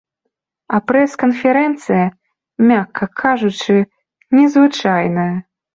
А 0.77 0.79
прэс-канферэнцыя, 0.91 2.07
мякка 2.73 3.05
кажучы, 3.25 3.77
незвычайная. 4.39 5.33